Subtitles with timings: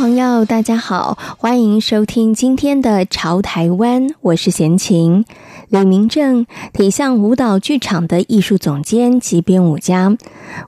[0.00, 5.26] 朋友，大家好，欢迎收听今天的《潮台湾》，我是闲情。
[5.68, 10.16] 李明正，体象舞蹈剧场的艺术总监及编舞家，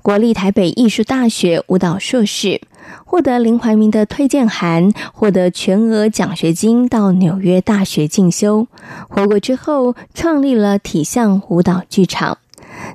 [0.03, 2.61] 国立台北艺术大学舞蹈硕士，
[3.07, 8.67] 获得林怀民的推荐函，获得全额奖学金到纽约大学进修。
[9.09, 12.37] 回国之后，创立了体象舞蹈剧场。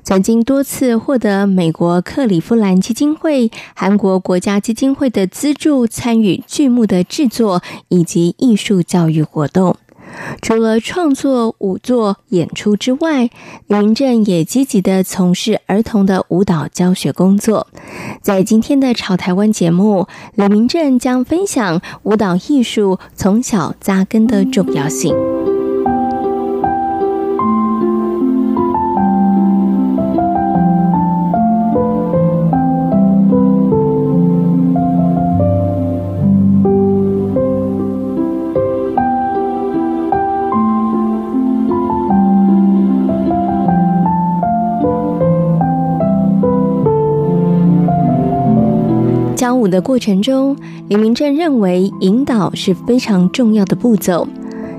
[0.02, 9.76] 曾经多次获得美国克里夫兰基金会、韩国国家基金会的资助，参与剧目的制作以及艺术教育活动。
[10.40, 13.28] 除了创作舞作演出之外，
[13.66, 17.66] 李明正也积极地从事儿童的舞蹈教学工作。
[18.22, 25.14] 在今天的《潮台湾》节目，李明正将分享舞蹈艺术从小扎根的重要性。
[49.78, 50.56] 的过程中，
[50.88, 54.26] 李明正认为引导是非常重要的步骤。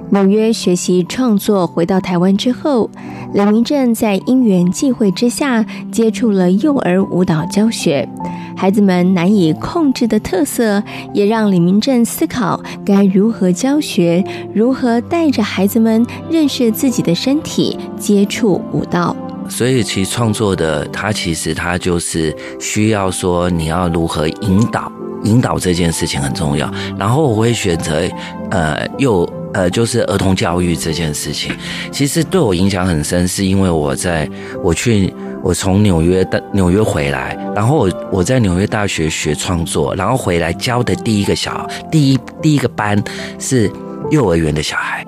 [0.10, 2.90] 纽约学习创作，回到台湾之后，
[3.34, 8.10] 李明正在因缘际会之下接触了幼儿舞蹈教学。
[8.58, 14.22] 孩子们难以控制的特色，也让李明正思考该如何教学，
[14.54, 19.16] 如何带着孩子们认识自己的身体，接触舞蹈。
[19.50, 24.92] 所以，其创作的它其实它就是需要说你要如何引导，
[25.24, 26.72] 引导这件事情很重要。
[26.98, 28.08] 然后我会选择，
[28.52, 31.52] 呃，幼呃就是儿童教育这件事情，
[31.92, 34.30] 其实对我影响很深，是因为我在
[34.64, 35.14] 我去
[35.44, 43.02] 我从纽约的纽约回来，然后我我在纽约大学学创作，然后回来教的第一个小第一第一个班
[43.40, 43.70] 是
[44.12, 45.04] 幼儿园的小孩。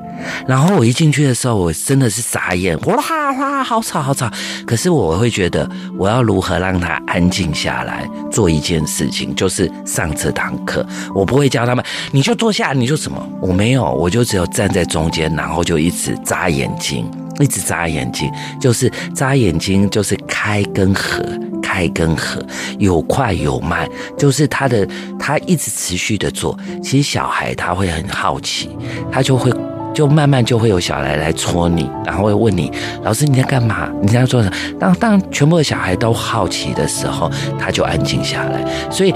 [0.47, 2.95] 然后我一进去的时候，我真的是傻眼，哇
[3.39, 4.29] 哇，好吵好吵！
[4.65, 10.85] 可是我会觉得，我要如何让他安静下来做一件事情，就是上这堂课。
[11.13, 13.21] 我不会教他们，你就坐下，你就什么？
[13.41, 21.23] 我没有，我就只有站在中间，然后就一直眨眼睛，一直眨眼睛，就是眨眼睛，就是开跟合，
[21.61, 22.43] 开跟合，
[22.77, 24.87] 有快有慢，就是他的，
[25.19, 26.57] 他一直持续的做。
[26.83, 28.69] 其实小孩他会很好奇，
[29.11, 29.51] 他就会。
[29.94, 32.72] 就慢慢就会有小孩来戳你，然后会问你
[33.03, 33.90] ：“老师你在干嘛？
[34.02, 37.29] 你在做什么？”当当全部的小孩都好奇的时候，
[37.59, 38.66] 他就安静下来。
[38.90, 39.13] 所以，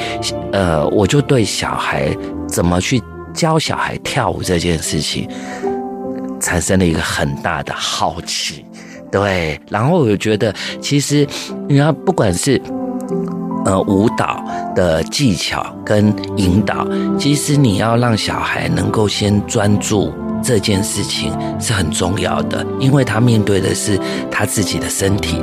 [0.51, 2.15] 呃，我就对小孩
[2.47, 3.01] 怎么去
[3.33, 5.27] 教小孩跳舞这件事情，
[6.39, 8.65] 产生了一个很大的好奇。
[9.11, 11.25] 对，然后我觉得，其实
[11.69, 12.61] 你要不管是
[13.63, 14.43] 呃舞蹈
[14.75, 16.85] 的技巧跟引导，
[17.17, 20.13] 其实你要让小孩能够先专注。
[20.45, 25.41] 这件事情是很重要的，因为他面对的是他自己的身体，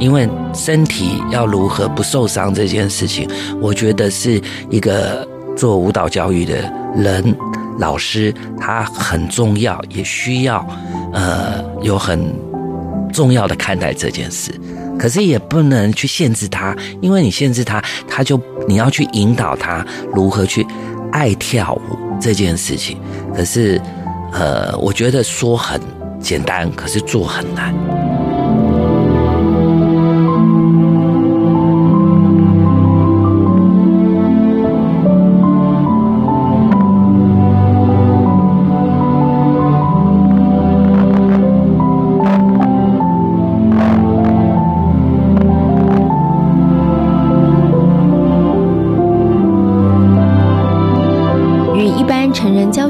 [0.00, 3.28] 因为身体要如何不受伤这件事情，
[3.60, 7.36] 我觉得是一个做舞蹈教育的人，
[7.78, 10.66] 老师他很重要，也需要
[11.12, 12.34] 呃有很
[13.12, 14.58] 重要的看待这件事，
[14.98, 19.84] 可是也不能去限制他，因为你限制他，他就你要去引导他
[20.14, 20.66] 如何去
[21.12, 22.96] 爱跳舞这件事情，
[23.36, 23.78] 可是。
[24.32, 25.80] 呃，我觉得说很
[26.20, 27.74] 简单，可是做很难。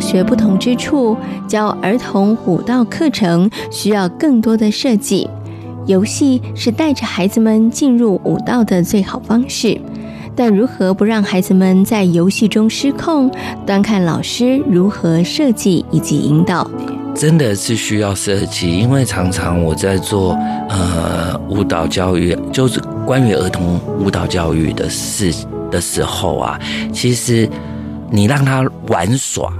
[0.08, 1.14] 学不同之处，
[1.46, 5.28] 教儿童舞蹈课程需要更多的设计。
[5.84, 9.78] 游戏是带着孩子们进入舞蹈的最好方式，
[10.34, 13.30] 但如何不让孩子们在游戏中失控，
[13.66, 16.66] 端看老师如何设计以及引导。
[17.14, 20.32] 真的是需要设计，因为常常我在做
[20.70, 25.34] 呃舞蹈教育，就是关于儿童舞蹈教育的事
[25.70, 26.58] 的时候啊，
[26.94, 27.46] 其实
[28.10, 29.52] 你让他玩耍。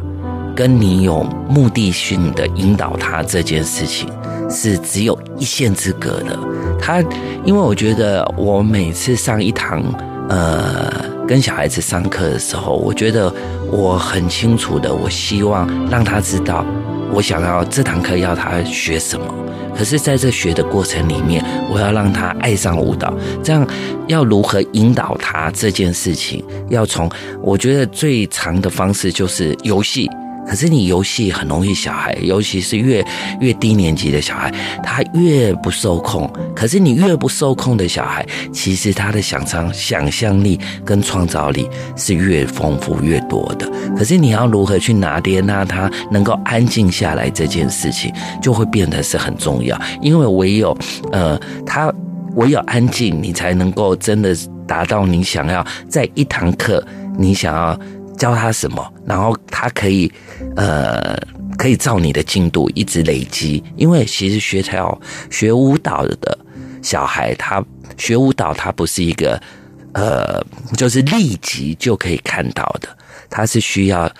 [0.58, 4.08] 跟你有目的性的引导他这件事情，
[4.50, 6.36] 是只有一线之隔的。
[6.80, 7.00] 他，
[7.44, 9.80] 因为我觉得我每次上一堂，
[10.28, 10.92] 呃，
[11.28, 13.32] 跟小孩子上课的时候，我觉得
[13.70, 16.66] 我很清楚的，我希望让他知道，
[17.12, 19.32] 我想要这堂课要他学什么。
[19.76, 21.40] 可是，在这学的过程里面，
[21.70, 23.14] 我要让他爱上舞蹈。
[23.44, 23.64] 这样，
[24.08, 26.44] 要如何引导他这件事情？
[26.68, 27.08] 要从
[27.40, 30.10] 我觉得最长的方式就是游戏。
[30.48, 33.04] 可是你游戏很容易，小孩尤其是越
[33.38, 34.50] 越低年级的小孩，
[34.82, 36.28] 他越不受控。
[36.56, 43.70] 可是你越不受控的小孩，其实他的想象想象力跟创造力是越丰富越多的。
[43.96, 48.10] 可是你要如何去拿捏那他能够安静下来这件事情，
[48.40, 49.78] 就会变得是很重要。
[50.00, 50.76] 因为唯有
[51.12, 51.92] 呃他
[52.36, 54.34] 唯有安静，你才能够真的
[54.66, 56.82] 达到你想要在一堂课
[57.18, 57.78] 你想要。
[58.18, 60.12] 教他什么，然后他可以，
[60.58, 61.16] 呃，
[61.56, 63.62] 可以照你的进度一直累积。
[63.76, 65.00] 因为其实学跳
[65.30, 66.36] 学舞蹈的
[66.82, 67.64] 小孩，他
[67.96, 69.40] 学舞蹈，他不是一个，
[69.92, 70.44] 呃，
[70.76, 72.88] 就是立即就可以看到的，
[73.30, 74.10] 他是需要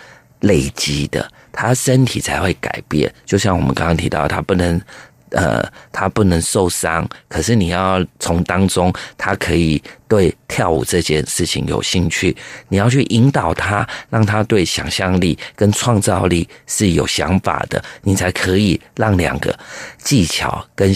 [0.42, 3.12] 累积的，他身体才会改变。
[3.26, 4.80] 就像我们刚刚提到，他不能。
[5.30, 12.36] 呃，他不能受伤，可是你要从当中，他可以对跳舞这件事情有兴趣。
[12.68, 19.56] 你要去引导他，让他对想象力跟创造力是有想法的，你才可以让两个
[19.98, 20.94] 技巧跟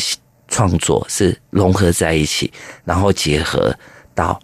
[0.48, 2.52] 创作是融合在一起，
[2.84, 3.74] 然后结合
[4.14, 4.40] 到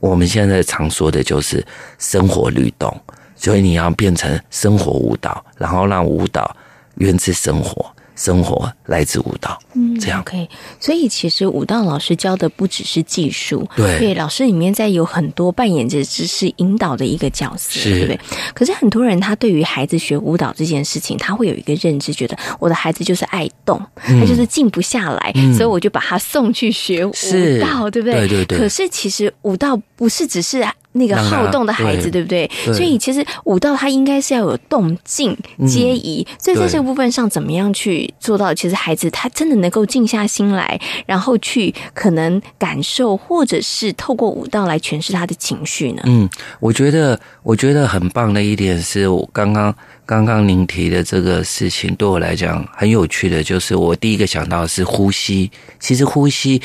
[0.00, 1.64] 我们现在常说的就是
[1.98, 2.94] 生活律动。
[3.40, 6.56] 所以你要变成生活舞蹈，然后让舞蹈
[6.96, 7.94] 源自生活。
[8.18, 10.40] 生活来自舞蹈，嗯，这样可以。
[10.40, 10.48] Okay,
[10.80, 18.20] 所以其实舞蹈老师教的不只是技术，对，对，老师里面在有很多扮演着知识引导的一个角色，是对不对？
[18.52, 27.12] 可是很多人他对于孩子学舞蹈这件事情，他会有一个认知，觉得我的孩子就是爱动，嗯、他就是静不下来，嗯、所以我就把他送去学舞
[27.60, 28.26] 蹈，对不对？
[28.26, 28.58] 对对对。
[28.58, 30.66] 可是其实舞蹈不是只是。
[30.98, 32.50] 那个好动的孩子，对，不对？
[32.66, 35.36] 所以其实舞蹈它应该是要有动静
[35.66, 36.26] 皆宜。
[36.28, 38.52] 嗯、所以在这个部分上，怎么样去做到？
[38.52, 46.02] 其实孩子他真的能够静下心来，然后去可能感受，或者是透过舞蹈来诠释他的情绪呢？
[46.06, 46.28] 嗯，
[46.60, 49.74] 我觉得我觉得很棒的一点是我刚刚
[50.04, 55.50] 刚刚您提的这个事情，对我来讲很有趣的，就是我第一个想到的是呼吸。
[55.78, 56.60] 其实呼吸。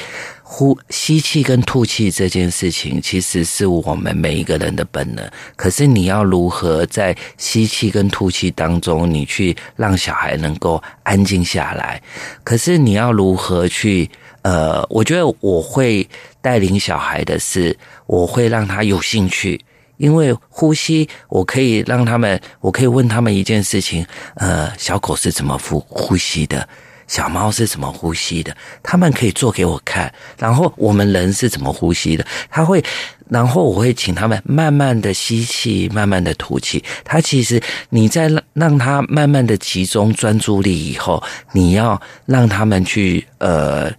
[0.55, 5.27] 呼吸气跟吐气这件事情，其实是我们每一个人的本能。
[5.55, 11.99] 可是你要如何在吸气跟吐气当中，你去让小孩能够安静下来？
[12.43, 14.07] 可是你要如何去？
[14.43, 16.07] 呃，我觉得我会
[16.39, 19.59] 带领小孩的是，我会让他有兴趣，
[19.97, 24.05] 因为呼吸，我可以让他们，我可以问他们一件事情：
[24.35, 26.69] 呃，小狗是怎么呼呼吸的？
[27.13, 28.57] 小猫是怎么呼吸的？
[28.81, 30.11] 他们可以做给我看。
[30.35, 32.25] 然后我们人是怎么呼吸的？
[32.49, 32.83] 他会，
[33.29, 36.83] 然后我会请他们慢慢的吸气，慢慢的吐气。
[37.03, 41.21] 他其实你在让让他慢慢的集中专注力以后，
[41.51, 43.91] 你要让他们去呃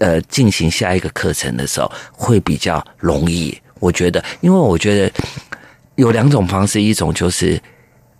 [0.00, 3.54] 呃进行下一个课程的时候会比较容易。
[3.78, 5.12] 我觉得，因为我觉得
[5.96, 7.60] 有两种方式，一种就是。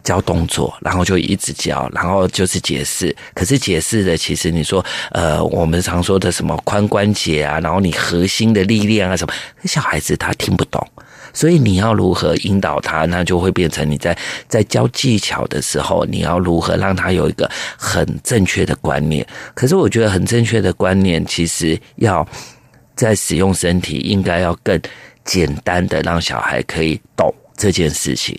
[0.04, 3.14] 教动作，然后就一直教，然后就是解释。
[3.34, 9.34] 可是解释的，其实你说，呃，我们常说的什么髋关节啊，然后你核心的力量啊什么，
[9.64, 10.86] 小孩子他听不懂。
[11.34, 14.16] 所以你要如何引导他，那就会变成你在
[14.48, 19.24] 在教技巧的时候，你要如何让他有一个很正确的观念。
[19.54, 22.26] 可是我觉得很正确的观念，其实要
[22.96, 24.80] 在使用身体，应该要更
[25.24, 28.36] 简单的让小孩可以懂这件事情。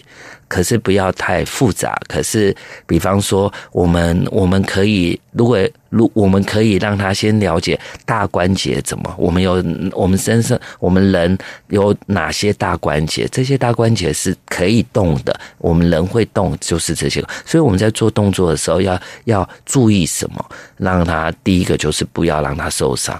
[0.50, 1.98] 可是不要太复杂。
[2.10, 2.53] 可是，
[2.86, 5.58] 比方说，我们我们可以，如果
[5.89, 9.63] 如我们可以让他先了解大关节怎么，我们有
[9.94, 11.38] 我们身上我们人
[11.70, 15.39] 有哪些大关节，这些大关节是可以动的。
[15.60, 17.24] 我们人会动，就是这些。
[17.46, 20.46] 所以我们在做动作的时候要要注意什么？
[20.77, 23.20] 让他第一个就是不要让他受伤。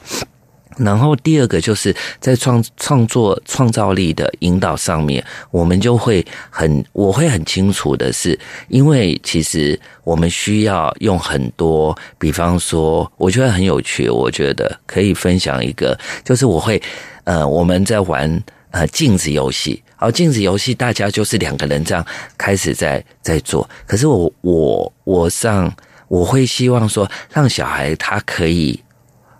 [0.80, 16.82] 然后第二个就是在创创作创造力的引导上面，我们就会很我会很清楚的是，因为其实我们需要用很多，比方说，我觉得很有趣，我觉得可以分享一个，就是我会
[17.26, 22.06] 呃我们在玩呃镜子游戏，而，镜子游戏大家就是两个人这样
[22.38, 25.70] 开始在在做，可是我我我上
[26.08, 28.82] 我会希望说让小孩他可以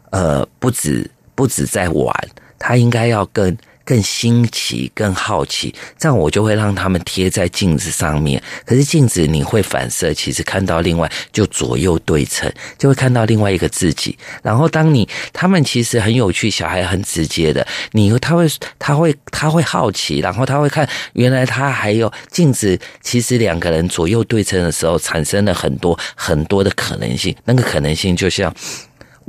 [0.10, 1.10] 呃不止。
[1.40, 2.14] 不止在玩，
[2.60, 8.44] 他应该要更更新奇、更好奇，这样我就会让他们贴在镜子上面。
[8.66, 14.18] 可是镜子你会反射，其实看到另外就左右对称，就会看到另外一个自己。
[14.44, 18.46] 然后当你他们其实很有趣，小孩很直接的，你他会
[18.78, 27.34] 他会他会好奇，然后他会看原来他还有镜子，其实两个人左右对称的时候，产生了很多很多的可能性。
[27.46, 28.54] 那个可能性就像。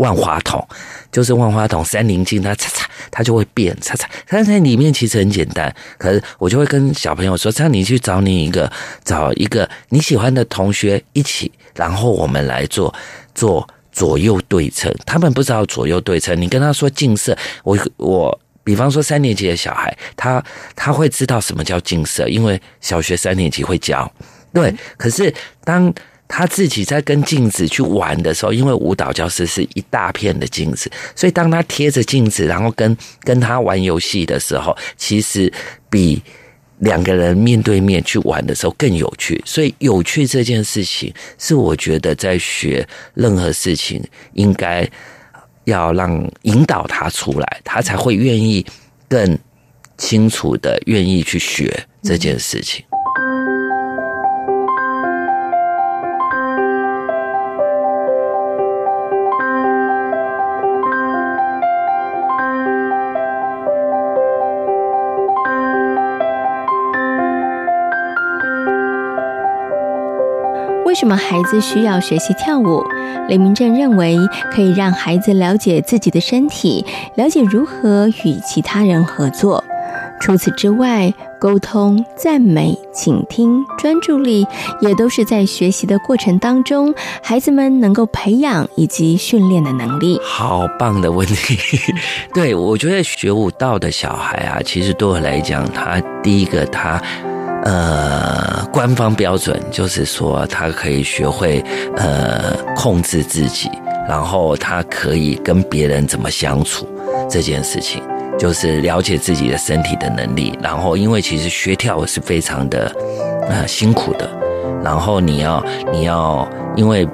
[0.00, 0.66] 万花筒
[1.12, 4.08] 就是万花筒，三棱镜它擦擦，它就会变擦擦。
[4.26, 8.70] 但是在里面其实很简单，可是我就会跟小朋友说：这样你去找你一个，
[9.04, 12.94] 找一个你喜欢的同学一起，然后我们来做
[13.34, 14.90] 做左右对称。
[15.04, 20.42] 他们不知道左右对称，你跟他说近色，我我比方说三年级的小孩，他
[20.74, 24.10] 他会知道什么叫近色，因为小学三年级会教。
[24.54, 25.92] 对，可是当。
[26.32, 35.52] 他自己在跟镜子去玩的时候，因为舞蹈教室是一大片的镜子，所以当他贴着镜子，然后跟跟他玩游戏的时候，其实
[35.90, 36.22] 比
[36.78, 39.42] 两个人面对面去玩的时候更有趣。
[39.44, 44.00] 所以有趣这件事情，是我觉得在学任何事情，
[44.34, 44.88] 应该
[45.64, 48.64] 要让引导他出来，他才会愿意
[49.08, 49.36] 更
[49.98, 52.84] 清楚的愿意去学这件事情。
[71.00, 72.84] 什么孩子需要学习跳舞？
[73.26, 74.18] 李明正认为，
[74.52, 79.64] 可以让孩子了解自己的身体，了解如何与其他人合作。
[80.20, 84.46] 除此之外，沟通、赞美、倾听、专注力，
[84.82, 90.20] 也都是在学习的过程当中，孩子们能够培养以及训练的能力。
[90.22, 91.58] 好棒的问题！
[92.34, 97.02] 对，我觉得学舞蹈的小孩啊，其实对我来讲，他第一个他。
[97.64, 101.62] 呃，官方标准就是说，他可以学会
[101.96, 103.70] 呃控制自己，
[104.08, 106.88] 然后他可以跟别人怎么相处
[107.28, 108.02] 这件事情，
[108.38, 110.58] 就是了解自己的身体的能力。
[110.62, 112.90] 然后，因为其实学跳舞是非常的
[113.48, 114.28] 呃辛苦的，
[114.82, 115.62] 然后你要
[115.92, 117.06] 你要，因为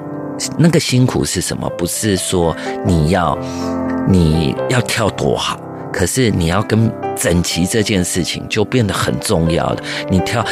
[0.57, 1.69] 那个辛苦是什么？
[1.77, 3.37] 不是说你要
[4.07, 5.59] 你要跳多好。
[5.97, 9.77] 可是你要跟整齐这件事情就变得很重要了。
[10.11, 10.45] 你跳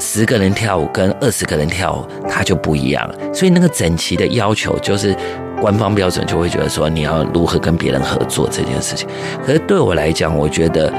[0.00, 3.06] 十个人跳舞跟二十个人跳舞，它就不一样。
[3.34, 5.14] 所以那个整齐的要求，就是
[5.60, 9.06] 官方标准就会觉得说你要如何跟别人合作这件事情。
[9.44, 10.90] 可是对我来讲，我觉得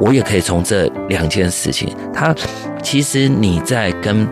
[0.00, 2.32] 我也可以从这两件事情，它
[2.80, 4.24] 其实你在跟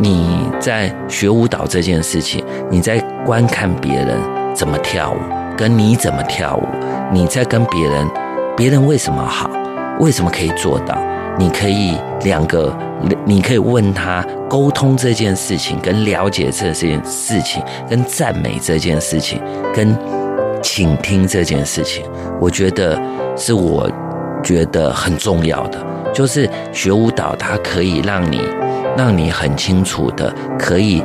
[0.00, 4.18] 你在学舞蹈这件事情，你在观看别人
[4.52, 5.18] 怎么跳舞，
[5.56, 6.66] 跟你怎么跳舞，
[7.12, 8.25] 你在跟别人。
[8.56, 9.50] 别人为什么好？
[10.00, 10.96] 为什么可以做到？
[11.38, 12.74] 你可以两个，
[13.26, 19.42] 你可以问他沟通这件事情，跟了解这件事情，跟赞美这件事情，
[19.74, 19.94] 跟
[20.62, 22.06] 倾听这件事情。
[22.40, 22.98] 我觉得
[23.36, 23.86] 是我
[24.42, 25.78] 觉得很重要的，
[26.14, 28.40] 就是学舞蹈，它可以让你，
[28.96, 31.02] 让你很清楚的可以，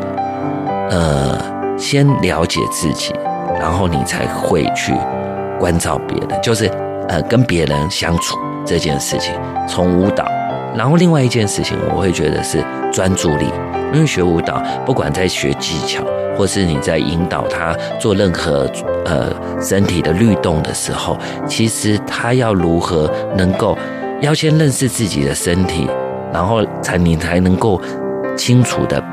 [0.90, 1.38] 呃，
[1.78, 3.14] 先了解自己，
[3.60, 4.94] 然后你才会去
[5.60, 6.72] 关照别人，就是。
[7.12, 9.34] 呃，跟别人相处这件事情，
[9.68, 10.26] 从舞蹈，
[10.74, 13.48] 然后另外一件事情，我会觉得是专注力。
[13.94, 16.02] 因为学舞蹈，不管在学技巧，
[16.38, 18.66] 或是你在引导他做任何
[19.04, 19.30] 呃
[19.62, 23.78] 身体的律动的时候，其实他要如何能够
[24.22, 25.90] 要先认识自己的身体，
[26.32, 27.82] 然后才你才能够
[28.38, 29.04] 清楚的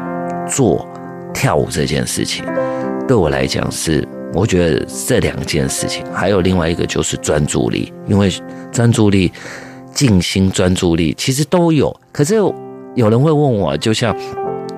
[0.46, 0.88] 做
[1.34, 2.44] 跳舞这件事情。
[3.08, 4.06] 对我来讲是。
[4.34, 8.30] 我觉得这两件事情，还有另外一个就是专注力，因为
[8.70, 9.32] 专注力、
[9.94, 11.94] 静心、专注力其实都有。
[12.12, 12.34] 可是
[12.94, 14.14] 有人会问我，就像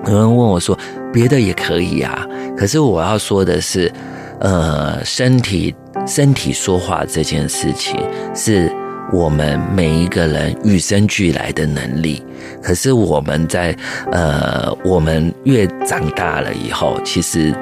[0.07, 0.77] 有人问我说，
[1.11, 2.25] 别的也可以啊。
[2.57, 3.91] 可是我要说的是，
[4.39, 5.75] 呃，身体
[6.07, 7.99] 身体说话这件事情，
[8.33, 8.71] 是
[9.11, 12.23] 我们每一个人与生俱来的能力。
[12.63, 13.75] 可是我们在
[14.11, 17.53] 呃，我们越长大了以后，其实。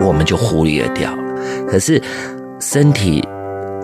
[0.00, 1.22] 我们就忽略掉了。
[1.68, 2.00] 可是，
[2.60, 3.22] 身体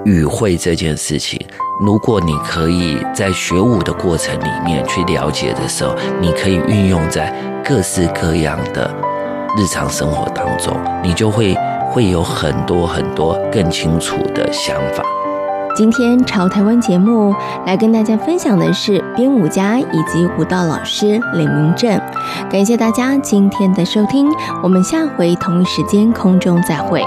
[0.04, 1.38] 语会这件事情，
[1.84, 8.90] 如果你可以在学舞的过程里面去了解的时候，你可以运用在各式各样的
[9.56, 11.54] 日常生活当中，你就会
[11.90, 15.04] 会有很多很多更清楚的想法。
[15.80, 17.34] 今天潮台湾节目
[17.64, 21.98] 来跟大家分享的是编舞家以及舞蹈老师李明正，
[22.50, 24.28] 感谢大家今天的收听，
[24.62, 27.02] 我们下回同一时间空中再会。